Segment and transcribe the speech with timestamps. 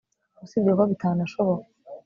[0.43, 1.65] usibye ko bitanashoboka